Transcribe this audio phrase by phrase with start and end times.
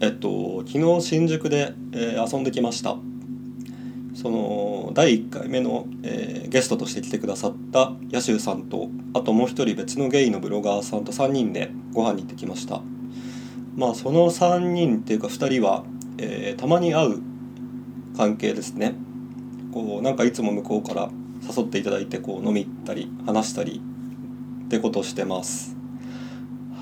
[0.00, 2.96] えっと昨日新宿で、えー遊んできました。
[4.14, 12.80] その第1回目の、えーゲストとして来てくださったヤシュウさんとあともう一人別のゲイのブロガーさんと3人でご飯に行ってきました。
[13.76, 15.84] まあその3人っていうか2人は、
[16.18, 17.22] えーたまに会う
[18.16, 18.94] 関係ですね。
[19.72, 21.10] こうなんかいつも向こうから
[21.42, 23.82] 誘っていただいてこう飲み行ったり話したり
[24.66, 25.76] ってことをしてます。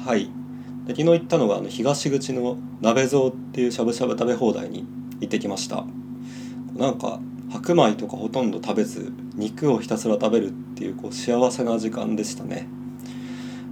[0.05, 0.31] はい。
[0.87, 4.85] で昨日行ったのがあの東口の鍋蔵っていうしゃぶしゃぶ食べ放題に
[5.21, 5.85] 行ってきました。
[6.75, 12.67] なんか白米とかほとんど食べず肉をひたすら食べるっていうこう幸せな時間でしたね。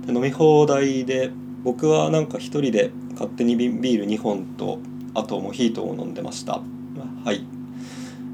[0.07, 1.31] で飲み放題で
[1.65, 4.79] 僕はなんか一人で勝手にビール2本と
[5.15, 6.61] あとモヒートを飲んでました。
[7.25, 7.45] はい。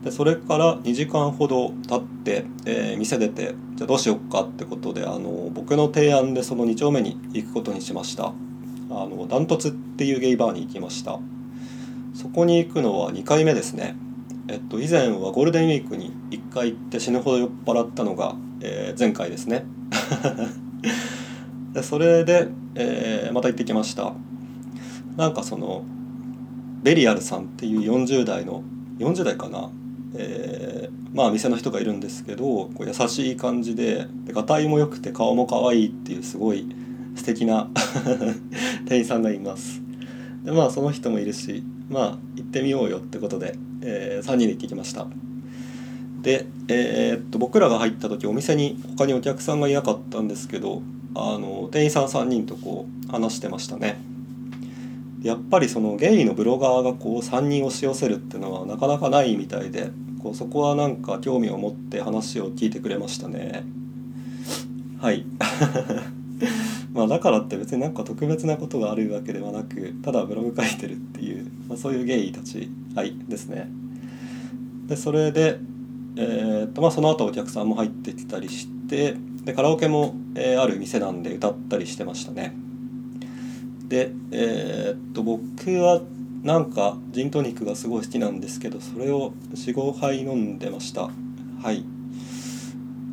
[0.05, 8.33] でそれから2時間ほど経って、えー店出てじゃあどうしよっかってことであの僕の提案でその2丁目に行くことにしました。
[9.03, 11.19] あのダントツっていうゲイバーに行きました。
[12.15, 13.95] そこに行くのは2回目ですね。
[14.49, 19.65] えっと以前はゴールデンウィークに1回行って死ぬほど酔っ払ったのが、えー前回ですね。
[21.75, 24.15] でそれで、えーまた行ってきました。
[25.17, 25.85] なんかその
[26.83, 28.63] ベリアルさんっていう40代の
[28.99, 29.71] 40代かな？
[30.15, 36.67] えーまあ店の人がいるんですけどこう優しい感じででがたいも良くて顔も可愛いっていうすごい
[37.17, 37.69] 素敵な
[38.87, 39.83] 店員さんがいます。
[40.45, 45.07] でまあその人もいるしまあ行ってみようよってことで、え3人で行ってきました。
[46.23, 50.83] で、えーっと僕らが入った時お店に他にお客さんがいなかったんですけど
[51.15, 53.99] あの店員さん3人とこう話してましたね。
[55.23, 59.91] やっぱりそのゲイのブロガーがこう3人押し寄せるっていうのはなかなかないみたいで
[60.23, 63.65] こうそこはなんか興味を持って話を聞いてくれましたね。
[65.01, 65.25] はい。
[66.97, 73.69] まあだからって別になんか特別なことがあるわけではなくただブログ書いてるっていう、まあ、そういうゲイたち、はい、ですね。
[74.87, 75.59] でそれで、
[76.17, 79.15] えーっとまあ、その後お客さんも入ってきたりして
[79.45, 82.57] でカラオケも、えーある店なんで歌ったりしてましたね。
[83.89, 85.45] でえーっと僕
[85.79, 86.01] は
[86.43, 91.11] なんかジントニックがすごい好きなんですけどそれを45杯飲んでました。
[91.63, 91.85] はい。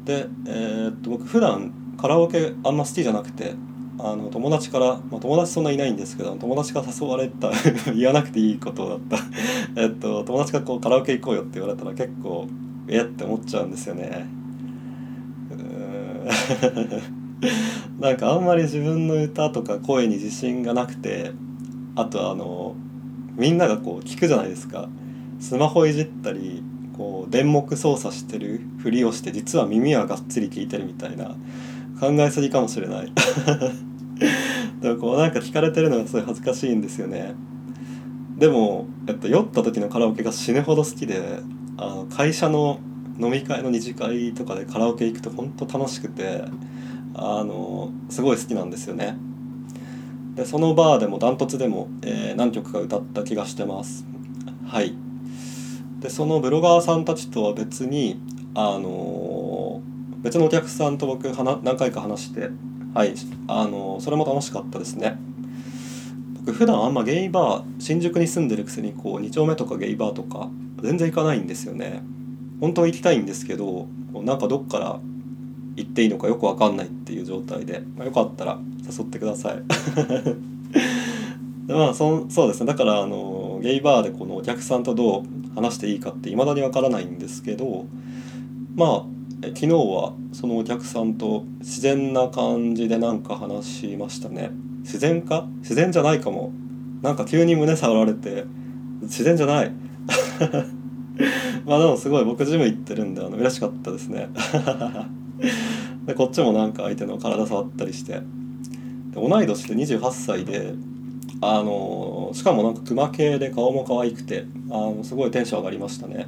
[0.05, 3.55] でえーっと僕普段カラオケあんま好きじゃなくて
[3.99, 7.51] あの友達から、まあ、友達そんないないんですけど友達から誘われた
[7.93, 9.17] 言わなくていいことだった。
[9.81, 12.47] えっと友達がこうカラオケ行こうよって言われたら結構
[12.87, 14.27] えって思っちゃうんですよね。
[17.99, 21.31] なんかあんまり自分の歌とか声に自信がなくて
[21.95, 22.75] あとあの
[23.35, 24.89] みんながこう聞くじゃないですか。
[25.39, 26.63] スマホいじったり
[26.95, 31.35] こう電目操作してるふりをして実は耳はがっつり聞いてるみたいな。
[32.03, 33.11] 考えすぎかもしれない。
[34.81, 37.33] でもこうなんか聞かれてるのがすごい恥ずかしいんですよね。
[38.37, 41.39] でも、えっと、酔った時のカラオケが死ぬほど好きで
[41.77, 42.79] あの会社の
[43.17, 46.43] 飲み会の二次会とかでカラオケ行くと本当楽しくて
[47.13, 49.17] あのすごい好きなんですよね。
[50.35, 54.05] でそのバーでもダントツでも、えー何曲か歌った気がしてます。
[54.67, 54.93] はい。
[55.99, 58.19] でそのブロガーさんたちとは別に
[58.55, 59.22] あの
[60.23, 62.49] 別のお客さんと僕は何回か話して
[62.93, 63.13] はい
[63.47, 65.17] あのそれも楽しかったですね。
[66.45, 70.49] 僕普段あんまゲイバー新宿に住んでるくせにこう2丁目とかゲイバーとか
[70.81, 72.03] 全然行かないんですよね。
[72.61, 74.99] 本当は行きたいんですけどなんかどっから
[75.75, 79.63] 行っていいのかよくわかんないっていう状態で、まあ、よかったら誘ってください。
[81.67, 82.67] まあそそうですね。
[82.67, 85.23] だからあのゲイバーでこのお客さんとどう
[85.55, 87.85] 話していいかって未だにわからないんですけど
[88.75, 89.12] まあ
[89.47, 94.51] 昨日はそのお客さんと自然な感じでなんか話しましたね。
[94.81, 95.47] 自然か？
[95.59, 96.51] 自然じゃないかも。
[97.01, 98.45] なんか急に胸触られて
[99.01, 99.71] 自然じゃない。
[101.65, 104.29] まあでもすごい僕ジム行ってるんであの嬉しかったですね。
[106.05, 108.13] でこっちもなんか相手の体触ったりして。
[108.13, 108.21] で
[109.15, 110.73] 同い年で28歳で
[111.41, 116.27] あのしかもなんか熊系で顔も可愛くてあのすごいテンション上がりましたね。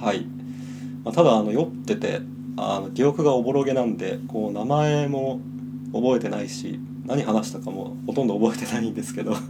[0.00, 0.26] はい、
[1.04, 2.20] まあ、ただあの酔ってて
[2.56, 5.40] あの記憶がおぼろげなんでこう名前も
[5.92, 9.34] 覚えてないし何話したかもほとんど覚えてないんですけど。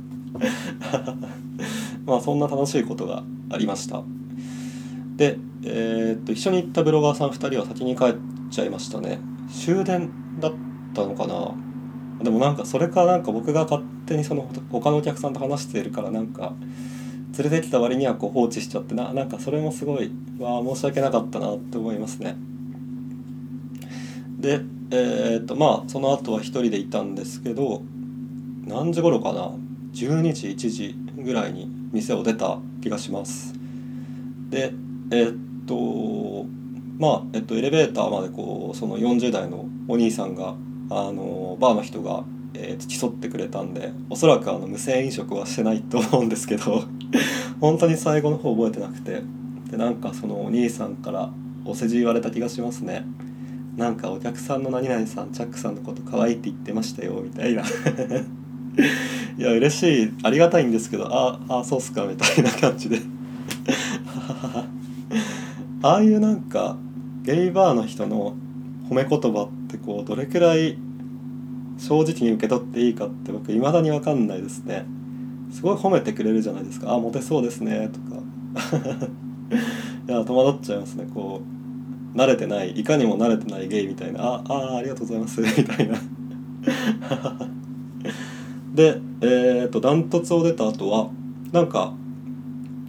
[2.06, 4.02] まあそんな楽しいことがありました。
[5.16, 8.14] で、えーっと一緒に行ったブロガーさん2人は先に帰っ
[8.50, 9.18] ちゃいましたね。
[9.48, 10.10] 終電
[10.40, 10.52] だっ
[10.92, 11.54] たのかな。
[12.22, 16.54] でもなんかそれかなんか僕が勝手にその他のお客さんと話しているからなんか
[17.38, 22.36] 連れてきた割にはこう放置しちゃってななんかそれもすごいわあ申し訳なかったなって思いますね。
[24.44, 24.60] で
[24.90, 27.80] えーっとまあその後は一人でいたんですけど
[28.66, 29.52] 何時頃かな
[29.94, 33.54] ？12時1時ぐらいに店を出た気がします。
[34.50, 34.74] で
[35.10, 36.46] えー、っと
[36.98, 40.54] まあ、えっと、エレベーターまでこうその40代のお兄さんが
[40.90, 46.84] あのバーの人が、えー、付き添ってくれたんでおそらくあの無銭飲食はしてないと思うんですけど
[47.60, 49.22] 本当に最後の方覚えてなくて
[49.70, 51.32] でなんかそのお兄さんから
[51.64, 53.06] お世辞言われた気がしますね。
[53.76, 57.62] なんかお客さんの何々さんチャックさんのこと可愛いって言ってましたよみたいな。
[59.36, 60.12] いや嬉しい。
[60.22, 63.00] ありがたいんですけどああそうっすかみたいな感じで。
[65.82, 66.76] ああいうなんか
[67.22, 68.34] ゲイバーの人の
[68.88, 70.78] 褒め言葉ってこうどれくらい
[71.78, 74.86] 正直に受け取っていいかって僕未だに分かんないですね。
[75.50, 78.22] すごい褒めてくれるじゃないですか「あモテそうですね」とか。
[80.06, 81.53] いや戸惑っちゃいますねこう。
[82.14, 85.98] 慣れてないいかにも慣れてないゲイみたいな「ああありがとうございます」 みたいな。
[88.74, 91.08] でえっ、とダントツを出た後は
[91.52, 91.94] なんか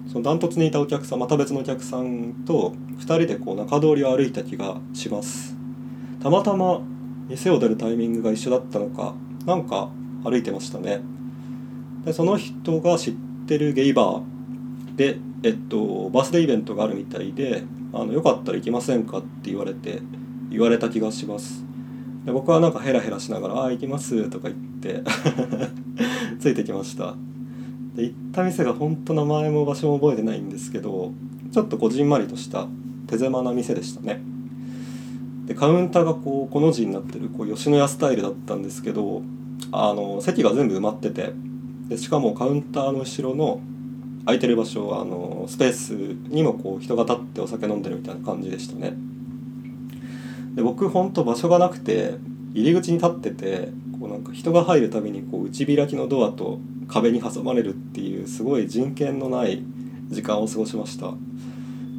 [0.08, 5.56] そのダントツにいたお客さんまた別のお客さんと2人でこう中通りを歩いた気がします。
[6.22, 6.82] たまたま
[7.28, 9.14] 店を出るタイミングが一緒だったのか
[9.46, 9.90] なんか
[10.24, 11.02] 歩いてましたね。
[12.06, 13.14] でその人が知っ
[13.48, 20.02] てるゲイバーでえっとバースデーイベントがあるみたいであのよかったら行きませんかって言われて
[20.50, 21.64] 言われた気がします。
[22.26, 25.04] で僕はなんかヘラヘラしながら「あ行きます」とか言って
[26.40, 27.16] ついてきました。
[27.96, 31.14] で行った店が本当名前も場所も覚えてないんですけど
[31.52, 32.68] ちょっとこじんまりとした
[33.08, 34.22] 手狭な店でしたね。
[35.46, 39.22] でカウンターがこうこの字になってるこう吉野家スタイルだったんですけど
[39.72, 41.34] あの席が全部埋まってて
[41.88, 43.62] でしかもカウンターの後ろの
[44.26, 48.94] 空いてる場所あのスペースにもこう人が立ってお酒飲んでるみたいな感じでしたね。
[50.56, 52.16] で僕ほんと場所がなくて
[52.54, 53.70] 入り口に立ってて
[54.00, 59.64] こうなんか人が入るたびにこう内開きのドアと壁に挟まれるっていうすごい人権のない
[60.10, 61.14] 時間を過ごしました。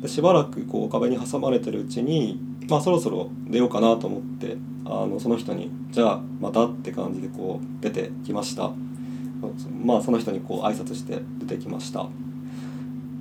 [0.03, 8.73] でしばらくこう壁に挟まれてるうちにまあそろそろ出ようかなと思ってあのその人に「じゃあまた」って感じでこう出てきました。
[9.85, 12.07] まあその人にこう挨拶して出てきました。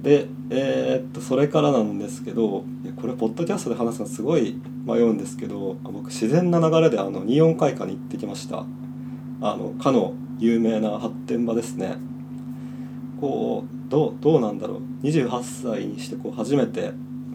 [0.02, 2.64] でえー、っとそれからなんですけど
[2.96, 4.56] これポッドキャストで話すのすごい
[4.86, 8.66] 迷うんですけど僕自然な流れであのニオン会館に行ってきました。
[9.42, 11.96] あのかの有名な発展場ですね。
[13.20, 14.82] こうどうどうなんだろう。
[15.06, 16.92] 28歳にしてこう初めて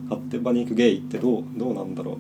[0.09, 2.17] 発展場に行くゲイってどうどうなんだろう。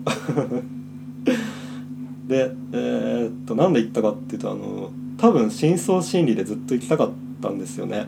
[2.28, 4.90] でえー、っとなんで行ったかっていうとあの
[5.20, 7.10] 多分深層心理でずっと行きたかっ
[7.42, 8.06] たんですよね。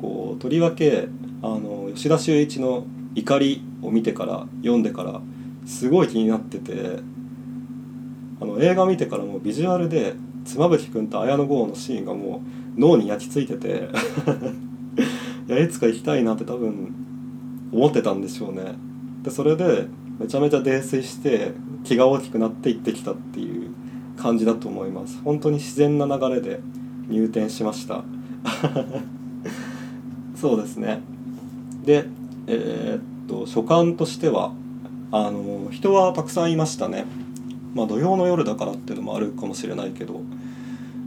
[0.00, 1.08] こうとりわけ
[1.42, 5.20] あの吉田修一の「怒り」を見てから読んでから
[5.66, 7.00] すごい気になってて
[8.40, 10.14] あの映画見てからもビジュアルで
[10.46, 12.42] 妻夫木君と綾野剛のシーンがも
[12.76, 13.88] う脳に焼き付いてて
[15.46, 16.94] いやいつか行きたいなって多分
[17.70, 18.62] 思ってたんでしょうね。
[19.22, 19.88] でそれで
[20.18, 21.52] めちゃめちゃ泥酔して
[21.84, 23.63] 気が大きくなって行ってきたっていう
[24.16, 25.20] 感じだと思います。
[25.24, 26.60] 本当に自然な流れで
[27.08, 28.04] 入店しました。
[30.36, 31.00] そうですね。
[31.84, 32.06] で
[32.46, 34.52] えー、っと所感としては
[35.10, 37.04] あの人はたくさんいましたね。
[37.74, 40.20] まあ土曜の夜だからっていうのもあるかもしれないけど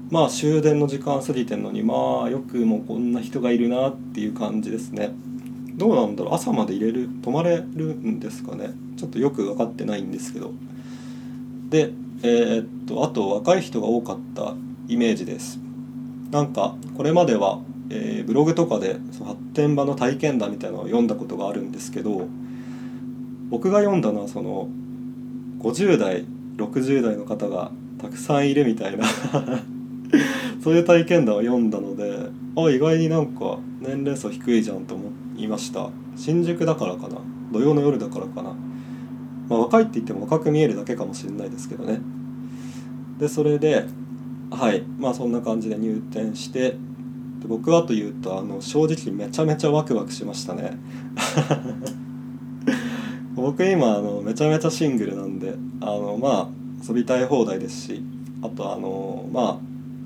[0.09, 5.13] まあ終電の時間過ぎてんのにまあよくもこんな人がいるなっていう感じですね。
[5.75, 6.33] どうなんだろう？
[6.33, 8.71] 朝まで入れる泊まれるんですかね？
[8.97, 10.51] ちょっとよく分かってないんですけど。
[11.69, 11.91] で
[12.23, 14.55] えー、っとあと若い人が多かった
[14.87, 15.59] イメージです。
[16.31, 17.59] なんかこれまでは、
[17.89, 22.27] えー、ブログとかでその発展場の体験談みたいなのを読んだことがあるんですけど
[23.49, 24.67] 僕が読んだのはその
[25.59, 26.25] 50代
[26.57, 27.71] 60代の方が
[28.01, 29.05] たくさんいるみたいな
[30.63, 35.89] そういう体験談を読んだのであ意外になんか年齢層低いじゃんと思いました。
[36.15, 37.17] 新宿だからかな。
[37.51, 38.55] 土曜の夜だからかな、
[39.49, 41.99] まあ、若いって言っても若く見えるだけかもしれないですけどね。
[43.19, 43.85] でそれで
[44.51, 46.77] はいまあそんな感じで入店してで
[47.47, 50.77] 僕はというとあの正直めちゃめちゃワクワクしましたね。
[53.35, 56.49] 僕今あのめちゃめちゃシングルなんであのまあ
[56.87, 58.03] 遊びたい放題ですし
[58.41, 59.59] あとあのま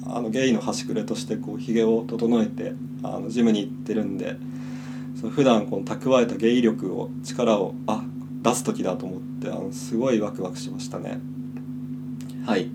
[0.05, 4.35] ああのゲイの端くれとしてこうひげを整えてあのジムに行ってるんで
[5.15, 8.03] その普段この蓄えたゲイ力を力をあ
[8.41, 11.19] 出す時だと思ってあのすごいワクワクしましたね。
[12.45, 12.69] はい。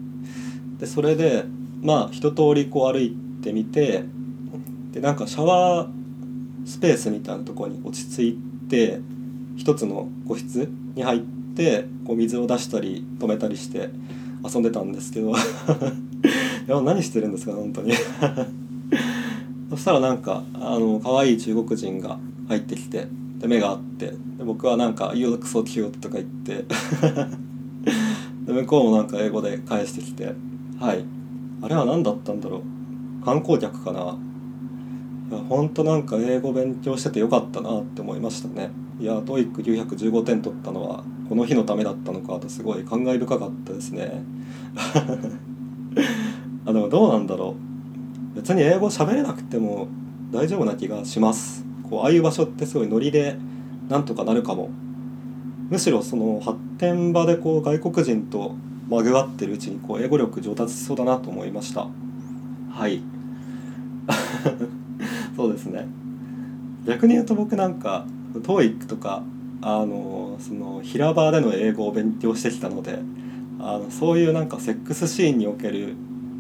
[0.79, 1.45] でそれで
[1.83, 4.05] まあ一通りこう歩いてみて
[4.93, 5.89] でなんかシャワー
[6.65, 9.01] スペースみたいなところに落ち着いて
[9.57, 11.21] 一つの個室に入っ
[11.55, 13.91] てこう水を出したり止めたりして
[14.45, 15.35] 遊んでたんですけど い
[16.67, 17.93] や何してるんですか本当に。
[17.93, 18.01] そ
[19.77, 22.19] そしたらなんかあの可愛い中国人が
[22.49, 23.09] 入ってきて
[23.39, 26.65] で目があってで僕はなんか「You look so cute」とか言って
[28.47, 30.35] で向こうもなんか英語で返してきて
[30.79, 31.05] はい。
[31.63, 33.25] あれは何だったんだろう。
[33.25, 34.19] 観光客かな。
[35.31, 38.71] いや本当なんか英語勉強しててよかったなって思いましたね。
[39.01, 44.23] いや TOEIC915 点取ったのはこの日のためだったのかとすごい感慨深かったですね。
[46.67, 47.57] あでもどうなんだろ
[48.35, 48.37] う。
[48.37, 49.89] 別に英語喋れなくても
[50.31, 51.66] 大丈夫な気がします。
[51.89, 53.37] こうああいう場所ってすごいノリで
[53.89, 54.71] なんとかなるかも。
[55.69, 58.55] むしろその発展場でこう外国人と
[58.89, 61.89] まぐわってるうちにこう英語力上達しそうだなと思いました。
[62.71, 63.03] はい。
[65.37, 65.89] そうですね。
[66.87, 69.25] 逆に言うと僕なんか TOEIC とか
[69.61, 73.01] あのその平場での英語を勉強してきたので
[73.59, 75.97] あのそういうなんかセックスシーンにおける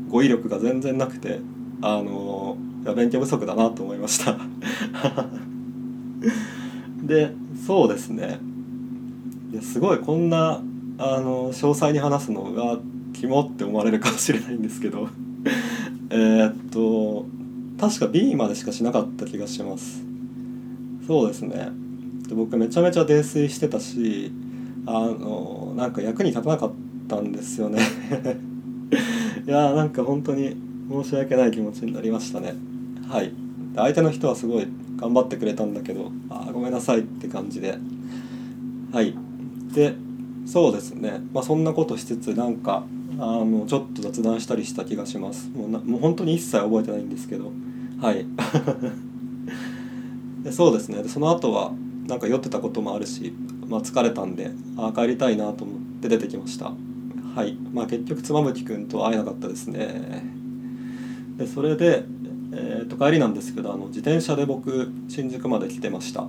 [0.08, 1.40] 語彙力が全然なくて
[1.82, 2.10] あのい
[2.86, 4.36] や勉強不足だなと思いました。
[7.02, 7.32] で
[7.66, 8.38] そうですね。
[9.52, 10.62] いやすごいこんな
[10.98, 12.78] あの詳細に話すのが
[13.12, 15.08] キモって思われるかもしれないんですけど。
[16.10, 17.26] えっと
[17.78, 20.04] 確か B までしかしなかった気がします。
[21.06, 21.70] そうですね。
[22.28, 24.32] で僕めちゃめちゃ泥酔してたし
[24.86, 26.72] あのなんか役に立たなかっ
[27.08, 27.80] たんですよね。
[29.46, 30.56] いやーなんか本当に
[30.90, 32.54] 申し訳ない気持ちになりましたね。
[33.08, 33.32] はい。
[33.74, 37.78] 相手の人はすごい頑張ってくれたんだけどあごめんなさいって感じで。
[38.92, 39.14] はい。
[39.72, 39.94] で
[40.46, 41.20] そうですね。
[41.32, 42.84] まあそんなことしつつなんか
[43.18, 45.50] あのちょっと雑談したりした気がします。
[45.50, 47.52] もうなもう本当に一切覚えてないんですけど。
[48.00, 48.26] はい。
[50.42, 51.02] でそうですね。
[51.02, 51.72] でその後は
[52.06, 53.32] なんか酔ってたこともあるし、
[53.68, 56.72] まあ、疲れたんであ帰りたいなと思って出てきました。
[57.34, 57.58] はい。
[57.72, 60.36] まあ結局妻夫木君と会えなかったですね。
[61.36, 62.04] でそれで、
[62.58, 66.26] えー、と帰りなんですけどあの自転車で僕新宿まで来てました。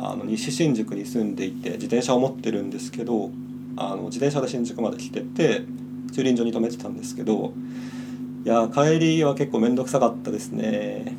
[0.00, 3.30] あの西新宿に住んでいて自転車を持ってるんですけど
[3.76, 5.62] あの自転車で新宿まで来てて
[6.12, 7.52] 駐輪場に止めてたんですけど
[8.44, 11.16] いや帰りは結構面倒くさかったですね。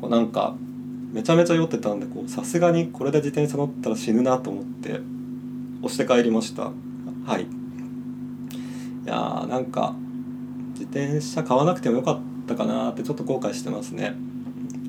[0.00, 0.54] こうなんか
[1.12, 5.00] めちゃめちゃ酔ってたんでさすがにこれで自転車乗ったら死ぬなと思って
[5.82, 6.70] 押して帰りました。
[7.26, 7.42] はい。
[7.42, 9.94] いやなんか
[10.74, 14.14] 自転車買わなくてもよかったかなってちょっと後悔してますね。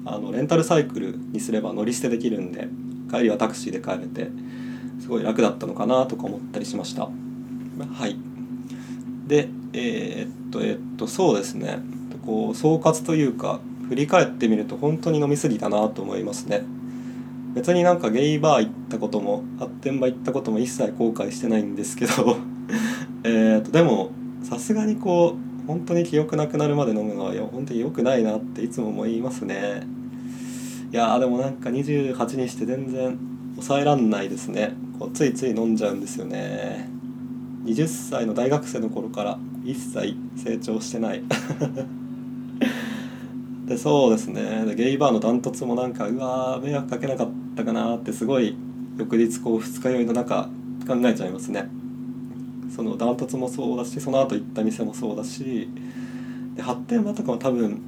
[0.05, 2.67] あのレンタルサイクルにすれば乗り捨てできるんで
[3.09, 4.31] 帰りはタクシーで帰れて
[4.99, 7.03] すごい楽だったのかなとか思ったりしました。
[7.03, 8.17] はい。
[9.27, 11.79] でえー、っとえー、っとそうですね。
[12.25, 16.63] こう総括というか振り返ってみると本当に飲み過ぎたなと思いますね。
[17.53, 22.37] 別になんかゲイバー行ったことも発展場行ったことも一切後悔してないんですけど。
[23.23, 29.83] えっとでもさすがにこう本当に記憶なくなるまで飲むのは本当に良くないなっていつも思いますね。
[30.91, 33.17] いやでもなんか28にして全然
[33.55, 34.73] 抑えらんないですね。
[34.99, 36.89] こうついつい飲んじゃうんですよね。
[37.65, 41.23] 20歳の大学生の頃から一切成長してない。
[43.65, 44.65] でそうですね。
[44.65, 48.55] でゲイバーのダントツもなんかうわ迷惑かけなかったかなってすごい
[48.97, 50.49] 翌日こう二日酔いの中
[50.85, 51.69] 考えちゃいますね。
[52.75, 55.69] そのダントツもそうだしその後行った店もそうだし
[56.55, 57.81] で発展場とかも多分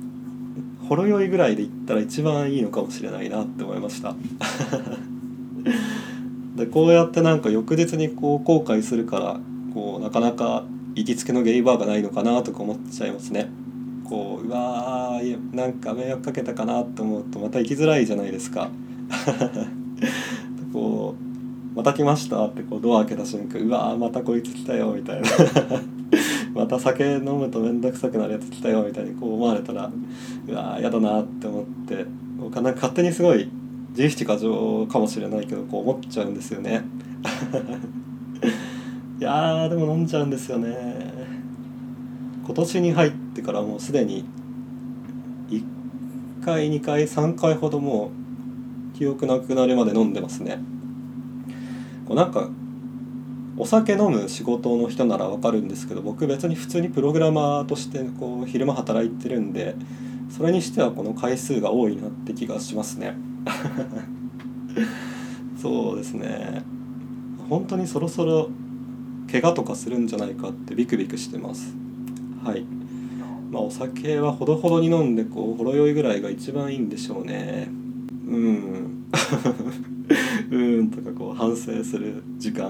[0.87, 4.15] ほろ酔いぐらいで行ったら一番いいのかもしれないなって思いました。
[6.55, 9.39] でこうやってなんか翌日にこう後悔するから
[9.73, 10.63] こうなかなか
[10.93, 13.49] 行きつけのゲイバーがないのかなとか思っちゃいますね。
[14.05, 18.69] こううわーなんか迷惑かけたかなと思うとまた行きづらいじゃないですか
[21.75, 25.27] 「また来ました」ってこうドア開けた瞬間「うわまたこいつ来たよ」みたいな。
[26.55, 29.91] また酒飲むと面倒くさくなるやつ来たよみたいにこう思われたら
[30.47, 32.05] うわー嫌だなって思って
[32.41, 33.49] なんか勝手にすごい
[33.89, 36.85] 自意識過剰かもしれないけどこう思っちゃうんですよね。
[39.19, 41.13] いやでも飲んじゃうんですよね。
[42.45, 44.23] 今年に入ってからもうすでに
[45.49, 45.63] 1
[46.43, 48.11] 回2回3回ほども
[48.93, 50.59] う記憶なくなるまで飲んでますね。
[52.07, 52.49] こうなんか
[53.57, 59.75] お酒飲む仕事の人ならわかるんですけど僕別に普通にプログラマーとしてこう昼間働いてるんで
[60.29, 63.15] それにしてはこの回数が多いなって気がしますね。
[65.61, 66.63] そうですね。
[67.47, 68.49] 本当にそろそろ
[69.31, 71.75] 怪我とかするんじゃないかってビクビクしてます。
[72.43, 72.65] はい。
[73.51, 77.69] まあお酒はほどほどに飲んでこうほろ酔いぐらいが一番いいんでしょうね。
[78.27, 79.05] うん。
[81.25, 82.69] こう反省する時間。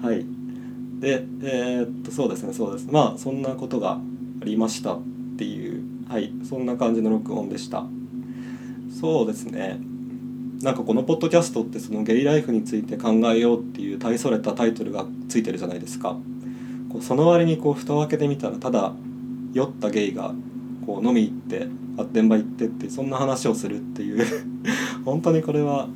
[0.00, 0.24] はい。
[1.00, 2.86] でえー、っとそうですねそうです。
[2.88, 3.98] まあそんなことが
[4.40, 5.00] ありましたっ
[5.36, 5.82] ていう。
[6.06, 6.32] はい。
[6.44, 7.84] そんな感じの録音でした。
[9.00, 9.80] そうですね。
[10.62, 16.16] なんかこのポッドキャストってそのゲイライフについて考えようっていう大それたタイトルがついてるじゃないですか。
[16.92, 18.92] こうその割にこう蓋を開けてみたらただ
[19.52, 20.32] 酔ったゲイが
[20.86, 21.66] こう飲み行って
[21.96, 24.24] 発展場行ってってそんな話をするっていう。
[25.04, 25.88] 本当にこれは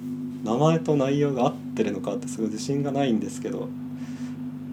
[0.44, 3.68] 名前と内容が合ってるのかってすごい自信がないんですけど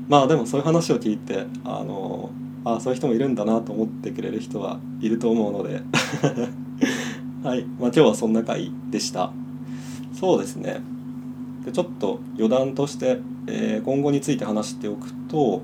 [0.07, 2.31] まあでもそういう話を聞いてあの
[2.63, 5.81] あそういう人もいるんだなと思ってくれる人はいると思うので
[7.43, 9.31] はい、まあ、今日はそんな回でした。
[10.13, 10.81] そうですね。
[11.63, 15.62] でちょっと余談として、えー、今後について話しておくと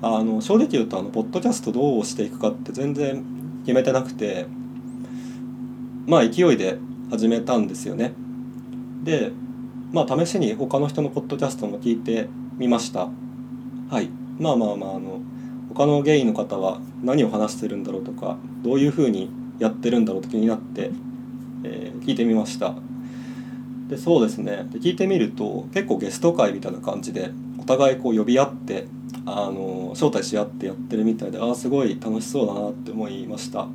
[0.00, 3.24] あの正直言うとあのポッドキャストどうしていくかって全然
[3.64, 4.46] 決めてなくて
[6.06, 6.78] まあ勢いで
[7.10, 8.14] 始めたんですよね。
[9.02, 9.32] で
[9.92, 13.08] まあ試しに他の人のポッドキャストも聞いてみました。
[13.90, 14.08] はい。
[14.38, 15.20] まあまあまああの
[15.68, 20.90] 他のゲイの方は何を話してるんだろうとかどういうふうにやってるんだろうと気になって、
[21.64, 22.74] えー、聞いてみました。
[23.88, 24.66] でそうですね。
[24.70, 28.86] で聞いてみると結構ゲスト会みたいな感じでお互いこう呼び合って
[29.26, 33.68] あの招待し合ってやってるみたいでああすごい楽しそうだなって思いました。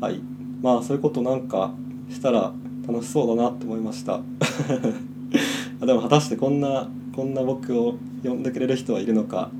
[0.00, 0.20] はい。
[0.62, 1.72] まあそういうことなんか
[2.10, 2.52] したら
[2.88, 4.22] 楽しそうだなって思いました。
[5.84, 9.50] でも果たしてこんなこんな僕を呼んでくれる人はいるのか。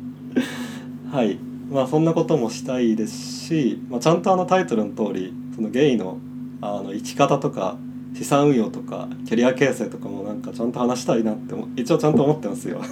[1.10, 1.38] はい。
[1.72, 6.18] まあそんなこともしたいですし、まあ、ちゃんとあのタイトルの通りそのゲイの
[6.60, 7.78] あの生き方とか
[8.14, 12.82] 資産運用とかキャリア形成とかもなんかちゃんと話したいなって一応ちゃんと思ってますよ。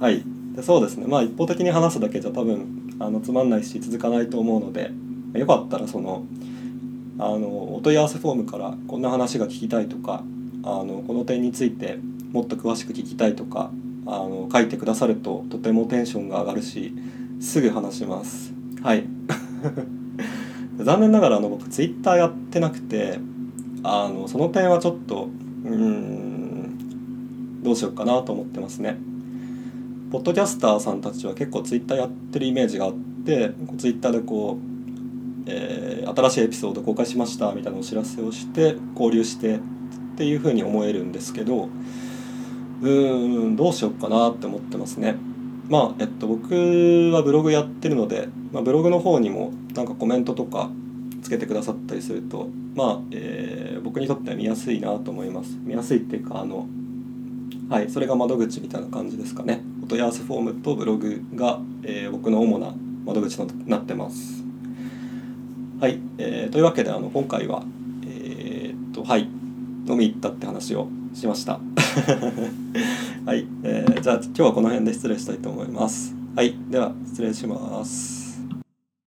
[0.00, 0.24] はい。
[0.56, 1.06] でそうですね。
[1.06, 4.90] まあ一方的に話すだけじゃ多分あのつまんないし続かないと思うので
[5.34, 6.24] よかったらその
[7.18, 10.22] あのお問い合わせフォームからこんな話が聞きたいとか
[10.62, 11.98] あのこの点について
[12.32, 13.70] もっと詳しく聞きたいとか
[14.06, 16.94] あの書いてくださるととてもテンションが上がるし
[17.40, 18.52] すぐ話します。
[18.82, 19.04] はい。
[20.78, 23.18] 残念ながらあの僕ツイッターやってなくて
[23.82, 25.28] あのその点はちょっと
[25.64, 28.96] うんどうしようかなと思ってますね。
[30.10, 32.94] ポッドキャスターさんたちは結構ツイッターやってるイメージがあっ
[33.26, 34.77] てツイッターでこう、
[35.48, 39.60] えー、新しいエピソード公開しましたみたいなお知らせをして交流してっ
[40.16, 41.68] ていうふうに思えるんですけど
[42.82, 45.16] うんどうしようかなって思ってますね。
[45.68, 46.54] まあえっと僕
[47.12, 50.70] はブログやってるので、まあ、ブログの方にもなんかコメントとか
[51.22, 55.58] つけてくださったりするとまあ、えー、僕にとっては見やすいなと思います。
[55.62, 56.66] 見やすいっていうかあの
[57.68, 59.62] はいそれが窓口みたいな感じですかね。
[59.82, 64.47] お問い合わせフォームとブログが、えー、僕の主な窓口となってます。
[65.80, 67.62] はい、えー、というわけであの今回は
[68.04, 69.28] えー、っとはい
[69.86, 71.60] 飲み行ったって話をしました。
[73.24, 76.16] はい、えー、じゃあ今日はこの辺で失礼したいと思います。
[76.34, 78.17] はいでは失礼します。